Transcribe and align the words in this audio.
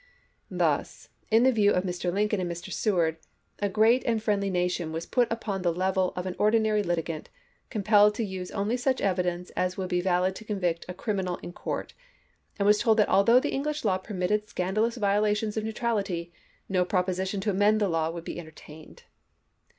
Thus— 0.49 1.09
in 1.29 1.43
the 1.43 1.51
view 1.51 1.71
of 1.73 1.83
Mr. 1.83 2.11
Lincoln 2.11 2.39
and 2.41 2.49
ton, 2.49 2.55
p. 2.55 2.71
103. 2.71 2.71
Mr. 2.71 2.73
Seward— 2.75 3.17
a 3.59 3.69
great 3.69 4.03
and 4.05 4.19
friendly 4.19 4.49
nation 4.49 4.91
was 4.91 5.05
put 5.05 5.31
upon 5.31 5.61
the 5.61 5.71
level 5.71 6.11
of 6.15 6.25
an 6.25 6.35
ordinary 6.39 6.81
litigant, 6.81 7.29
compelled 7.69 8.15
to 8.15 8.23
use 8.25 8.49
only 8.49 8.77
such 8.77 8.99
evidence 8.99 9.51
as 9.51 9.77
would 9.77 9.89
be 9.89 10.01
valid 10.01 10.35
to 10.37 10.43
convict 10.43 10.87
a 10.89 10.95
criminal 10.95 11.37
in 11.43 11.53
court, 11.53 11.93
and 12.57 12.65
was 12.65 12.79
told 12.79 12.97
that 12.97 13.09
although 13.09 13.39
the 13.39 13.53
English 13.53 13.85
law 13.85 13.99
permitted 13.99 14.49
scandalous 14.49 14.95
violations 14.95 15.55
of 15.55 15.63
neutrality, 15.63 16.33
no 16.67 16.83
proposition 16.83 17.39
to 17.39 17.51
amend 17.51 17.79
the 17.79 17.87
law 17.87 18.09
would 18.09 18.23
be 18.25 18.39
entertained. 18.39 19.03